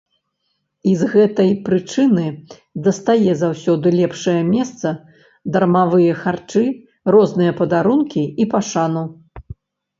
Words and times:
І 0.91 0.93
з 1.01 1.09
гэтай 1.13 1.51
прычыны 1.67 2.23
дастае 2.87 3.31
заўсёды 3.43 3.87
лепшае 3.99 4.35
месца, 4.55 4.95
дармовыя 5.53 6.19
харчы, 6.25 6.63
розныя 7.17 7.51
падарункі 7.63 8.23
і 8.45 8.53
пашану. 8.59 9.09